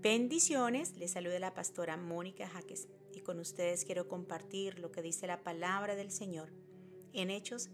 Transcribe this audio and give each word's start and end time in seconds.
Bendiciones, 0.00 0.96
les 0.96 1.10
saluda 1.10 1.40
la 1.40 1.54
pastora 1.54 1.96
Mónica 1.96 2.48
Jaques 2.48 2.86
y 3.12 3.22
con 3.22 3.40
ustedes 3.40 3.84
quiero 3.84 4.06
compartir 4.06 4.78
lo 4.78 4.92
que 4.92 5.02
dice 5.02 5.26
la 5.26 5.42
palabra 5.42 5.96
del 5.96 6.12
Señor 6.12 6.52
en 7.12 7.30
Hechos 7.30 7.68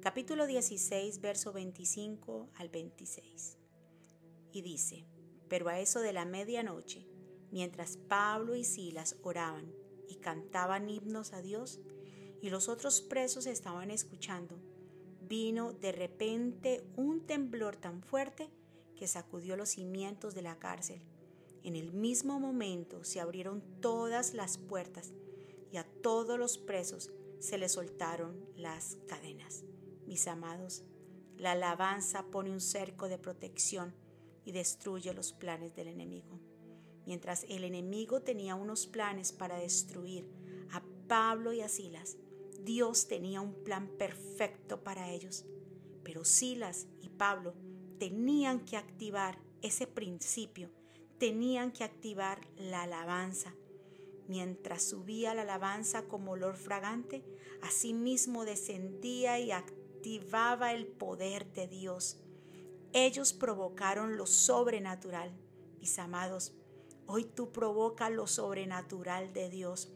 capítulo 0.00 0.48
16 0.48 1.20
verso 1.20 1.52
25 1.52 2.48
al 2.56 2.68
26. 2.68 3.58
Y 4.50 4.62
dice, 4.62 5.06
pero 5.46 5.68
a 5.68 5.78
eso 5.78 6.00
de 6.00 6.12
la 6.12 6.24
medianoche, 6.24 7.06
mientras 7.52 7.96
Pablo 7.96 8.56
y 8.56 8.64
Silas 8.64 9.14
oraban 9.22 9.72
y 10.08 10.16
cantaban 10.16 10.90
himnos 10.90 11.32
a 11.32 11.42
Dios 11.42 11.78
y 12.42 12.50
los 12.50 12.68
otros 12.68 13.00
presos 13.02 13.46
estaban 13.46 13.92
escuchando, 13.92 14.60
vino 15.20 15.74
de 15.74 15.92
repente 15.92 16.82
un 16.96 17.24
temblor 17.24 17.76
tan 17.76 18.02
fuerte 18.02 18.50
que 18.96 19.06
sacudió 19.06 19.56
los 19.56 19.68
cimientos 19.68 20.34
de 20.34 20.42
la 20.42 20.58
cárcel 20.58 21.00
en 21.68 21.76
el 21.76 21.92
mismo 21.92 22.40
momento 22.40 23.04
se 23.04 23.20
abrieron 23.20 23.62
todas 23.82 24.32
las 24.32 24.56
puertas 24.56 25.12
y 25.70 25.76
a 25.76 25.84
todos 25.84 26.38
los 26.38 26.56
presos 26.56 27.10
se 27.40 27.58
les 27.58 27.72
soltaron 27.72 28.42
las 28.56 28.96
cadenas. 29.06 29.64
Mis 30.06 30.26
amados, 30.28 30.82
la 31.36 31.52
alabanza 31.52 32.24
pone 32.30 32.50
un 32.50 32.62
cerco 32.62 33.06
de 33.10 33.18
protección 33.18 33.94
y 34.46 34.52
destruye 34.52 35.12
los 35.12 35.34
planes 35.34 35.76
del 35.76 35.88
enemigo. 35.88 36.40
Mientras 37.04 37.44
el 37.50 37.64
enemigo 37.64 38.22
tenía 38.22 38.54
unos 38.54 38.86
planes 38.86 39.32
para 39.32 39.58
destruir 39.58 40.26
a 40.72 40.82
Pablo 41.06 41.52
y 41.52 41.60
a 41.60 41.68
Silas, 41.68 42.16
Dios 42.62 43.08
tenía 43.08 43.42
un 43.42 43.52
plan 43.62 43.88
perfecto 43.98 44.82
para 44.82 45.10
ellos. 45.10 45.44
Pero 46.02 46.24
Silas 46.24 46.86
y 47.02 47.10
Pablo 47.10 47.52
tenían 47.98 48.64
que 48.64 48.78
activar 48.78 49.38
ese 49.60 49.86
principio 49.86 50.70
tenían 51.18 51.72
que 51.72 51.84
activar 51.84 52.40
la 52.56 52.82
alabanza. 52.82 53.54
Mientras 54.28 54.82
subía 54.82 55.34
la 55.34 55.42
alabanza 55.42 56.02
como 56.02 56.32
olor 56.32 56.56
fragante, 56.56 57.24
asimismo 57.62 58.44
descendía 58.44 59.38
y 59.38 59.52
activaba 59.52 60.72
el 60.72 60.86
poder 60.86 61.50
de 61.52 61.66
Dios. 61.66 62.20
Ellos 62.92 63.32
provocaron 63.32 64.16
lo 64.16 64.26
sobrenatural. 64.26 65.32
Mis 65.80 65.98
amados, 65.98 66.54
hoy 67.06 67.24
tú 67.24 67.52
provoca 67.52 68.10
lo 68.10 68.26
sobrenatural 68.26 69.32
de 69.32 69.50
Dios. 69.50 69.92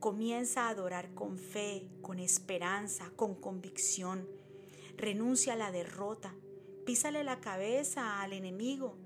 Comienza 0.00 0.66
a 0.66 0.70
adorar 0.70 1.14
con 1.14 1.38
fe, 1.38 1.88
con 2.02 2.18
esperanza, 2.18 3.10
con 3.16 3.34
convicción. 3.34 4.28
Renuncia 4.96 5.54
a 5.54 5.56
la 5.56 5.72
derrota. 5.72 6.34
Písale 6.84 7.22
la 7.24 7.40
cabeza 7.40 8.20
al 8.20 8.32
enemigo, 8.32 8.96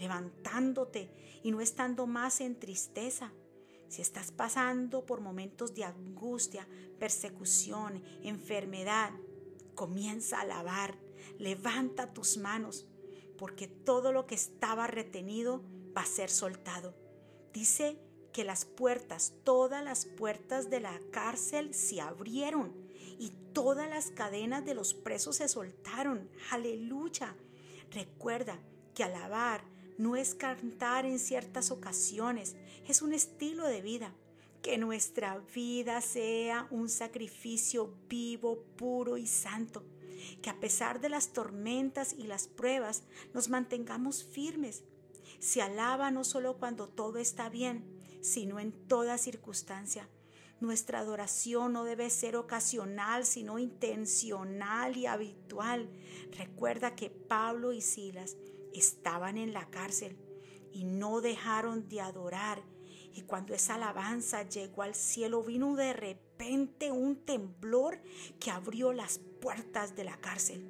levantándote 0.00 1.10
y 1.42 1.50
no 1.50 1.60
estando 1.60 2.06
más 2.06 2.40
en 2.40 2.58
tristeza. 2.58 3.32
Si 3.88 4.02
estás 4.02 4.32
pasando 4.32 5.04
por 5.04 5.20
momentos 5.20 5.74
de 5.74 5.84
angustia, 5.84 6.66
persecución, 6.98 8.02
enfermedad, 8.22 9.12
comienza 9.74 10.38
a 10.38 10.42
alabar, 10.42 10.96
levanta 11.38 12.12
tus 12.12 12.38
manos, 12.38 12.88
porque 13.36 13.66
todo 13.66 14.12
lo 14.12 14.26
que 14.26 14.34
estaba 14.34 14.86
retenido 14.86 15.62
va 15.96 16.02
a 16.02 16.06
ser 16.06 16.30
soltado. 16.30 16.94
Dice 17.52 17.98
que 18.32 18.44
las 18.44 18.64
puertas, 18.64 19.34
todas 19.44 19.82
las 19.82 20.06
puertas 20.06 20.70
de 20.70 20.80
la 20.80 21.00
cárcel 21.10 21.74
se 21.74 22.00
abrieron 22.00 22.72
y 23.18 23.30
todas 23.52 23.88
las 23.90 24.10
cadenas 24.12 24.64
de 24.64 24.74
los 24.74 24.94
presos 24.94 25.36
se 25.36 25.48
soltaron. 25.48 26.30
Aleluya. 26.50 27.36
Recuerda 27.90 28.60
que 28.94 29.02
alabar 29.02 29.64
no 29.98 30.16
es 30.16 30.34
cantar 30.34 31.04
en 31.04 31.18
ciertas 31.18 31.70
ocasiones, 31.70 32.56
es 32.88 33.02
un 33.02 33.12
estilo 33.12 33.66
de 33.66 33.82
vida. 33.82 34.14
Que 34.62 34.76
nuestra 34.76 35.38
vida 35.54 36.02
sea 36.02 36.66
un 36.70 36.90
sacrificio 36.90 37.94
vivo, 38.08 38.62
puro 38.76 39.16
y 39.16 39.26
santo. 39.26 39.84
Que 40.42 40.50
a 40.50 40.60
pesar 40.60 41.00
de 41.00 41.08
las 41.08 41.32
tormentas 41.32 42.12
y 42.12 42.24
las 42.24 42.46
pruebas 42.46 43.04
nos 43.32 43.48
mantengamos 43.48 44.22
firmes. 44.22 44.84
Se 45.38 45.62
alaba 45.62 46.10
no 46.10 46.24
solo 46.24 46.58
cuando 46.58 46.88
todo 46.88 47.18
está 47.18 47.48
bien, 47.48 47.84
sino 48.20 48.60
en 48.60 48.72
toda 48.72 49.16
circunstancia. 49.16 50.08
Nuestra 50.60 50.98
adoración 50.98 51.72
no 51.72 51.84
debe 51.84 52.10
ser 52.10 52.36
ocasional, 52.36 53.24
sino 53.24 53.58
intencional 53.58 54.94
y 54.98 55.06
habitual. 55.06 55.88
Recuerda 56.36 56.94
que 56.94 57.08
Pablo 57.08 57.72
y 57.72 57.80
Silas 57.80 58.36
estaban 58.74 59.38
en 59.38 59.52
la 59.52 59.68
cárcel 59.70 60.16
y 60.72 60.84
no 60.84 61.20
dejaron 61.20 61.88
de 61.88 62.00
adorar. 62.00 62.62
Y 63.12 63.22
cuando 63.22 63.54
esa 63.54 63.74
alabanza 63.74 64.48
llegó 64.48 64.82
al 64.82 64.94
cielo, 64.94 65.42
vino 65.42 65.74
de 65.74 65.92
repente 65.92 66.92
un 66.92 67.16
temblor 67.16 68.00
que 68.38 68.50
abrió 68.50 68.92
las 68.92 69.18
puertas 69.40 69.96
de 69.96 70.04
la 70.04 70.16
cárcel. 70.18 70.64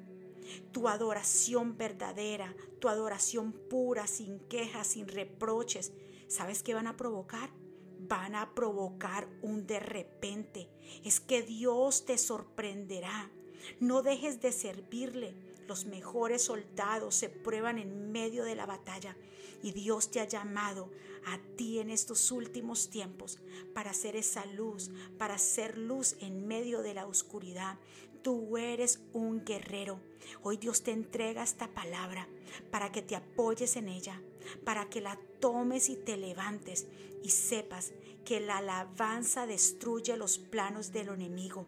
Tu 0.71 0.87
adoración 0.87 1.77
verdadera, 1.77 2.55
tu 2.79 2.89
adoración 2.89 3.53
pura, 3.53 4.07
sin 4.07 4.39
quejas, 4.47 4.87
sin 4.87 5.07
reproches, 5.07 5.93
¿sabes 6.27 6.63
qué 6.63 6.73
van 6.73 6.87
a 6.87 6.97
provocar? 6.97 7.51
Van 7.99 8.35
a 8.35 8.53
provocar 8.55 9.27
un 9.43 9.67
de 9.67 9.79
repente. 9.79 10.69
Es 11.05 11.19
que 11.19 11.43
Dios 11.43 12.05
te 12.05 12.17
sorprenderá. 12.17 13.31
No 13.79 14.01
dejes 14.01 14.41
de 14.41 14.51
servirle. 14.51 15.35
Los 15.71 15.85
mejores 15.85 16.41
soldados 16.41 17.15
se 17.15 17.29
prueban 17.29 17.77
en 17.77 18.11
medio 18.11 18.43
de 18.43 18.55
la 18.55 18.65
batalla 18.65 19.15
y 19.63 19.71
Dios 19.71 20.11
te 20.11 20.19
ha 20.19 20.27
llamado 20.27 20.91
a 21.25 21.37
ti 21.55 21.79
en 21.79 21.89
estos 21.89 22.29
últimos 22.33 22.89
tiempos 22.89 23.39
para 23.73 23.93
ser 23.93 24.17
esa 24.17 24.45
luz, 24.47 24.91
para 25.17 25.37
ser 25.37 25.77
luz 25.77 26.17
en 26.19 26.45
medio 26.45 26.81
de 26.81 26.93
la 26.93 27.07
oscuridad. 27.07 27.79
Tú 28.21 28.57
eres 28.57 28.99
un 29.13 29.45
guerrero. 29.45 30.01
Hoy 30.43 30.57
Dios 30.57 30.83
te 30.83 30.91
entrega 30.91 31.41
esta 31.41 31.69
palabra 31.69 32.27
para 32.69 32.91
que 32.91 33.01
te 33.01 33.15
apoyes 33.15 33.77
en 33.77 33.87
ella, 33.87 34.21
para 34.65 34.89
que 34.89 34.99
la 34.99 35.17
tomes 35.39 35.87
y 35.87 35.95
te 35.95 36.17
levantes 36.17 36.87
y 37.23 37.29
sepas 37.29 37.93
que 38.25 38.41
la 38.41 38.57
alabanza 38.57 39.47
destruye 39.47 40.17
los 40.17 40.37
planos 40.37 40.91
del 40.91 41.07
enemigo 41.07 41.65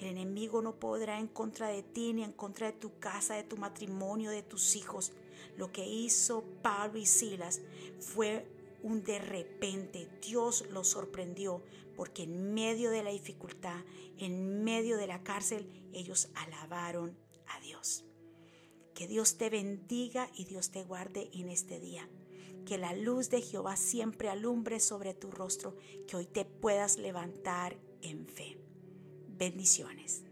el 0.00 0.06
enemigo 0.06 0.62
no 0.62 0.80
podrá 0.80 1.18
en 1.18 1.28
contra 1.28 1.68
de 1.68 1.82
ti 1.82 2.12
ni 2.14 2.22
en 2.22 2.32
contra 2.32 2.68
de 2.68 2.78
tu 2.78 2.98
casa, 2.98 3.34
de 3.34 3.44
tu 3.44 3.56
matrimonio, 3.56 4.30
de 4.30 4.42
tus 4.42 4.74
hijos. 4.76 5.12
Lo 5.56 5.72
que 5.72 5.86
hizo 5.86 6.42
Pablo 6.62 6.98
y 6.98 7.06
Silas 7.06 7.60
fue 7.98 8.46
un 8.82 9.02
de 9.04 9.18
repente. 9.18 10.08
Dios 10.22 10.64
los 10.70 10.88
sorprendió 10.88 11.62
porque 11.96 12.22
en 12.22 12.54
medio 12.54 12.90
de 12.90 13.02
la 13.02 13.10
dificultad, 13.10 13.84
en 14.16 14.64
medio 14.64 14.96
de 14.96 15.06
la 15.06 15.22
cárcel, 15.22 15.68
ellos 15.92 16.30
alabaron 16.34 17.16
a 17.46 17.60
Dios. 17.60 18.04
Que 18.94 19.06
Dios 19.06 19.36
te 19.36 19.50
bendiga 19.50 20.30
y 20.34 20.46
Dios 20.46 20.70
te 20.70 20.82
guarde 20.82 21.30
en 21.34 21.50
este 21.50 21.78
día. 21.78 22.08
Que 22.64 22.78
la 22.78 22.94
luz 22.94 23.28
de 23.28 23.42
Jehová 23.42 23.76
siempre 23.76 24.30
alumbre 24.30 24.80
sobre 24.80 25.12
tu 25.12 25.30
rostro, 25.30 25.76
que 26.06 26.16
hoy 26.16 26.26
te 26.26 26.44
puedas 26.46 26.96
levantar 26.96 27.76
en 28.02 28.26
fe. 28.26 28.69
Bendiciones. 29.40 30.22